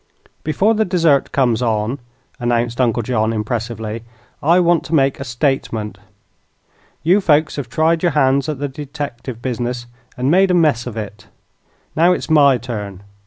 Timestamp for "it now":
10.97-12.13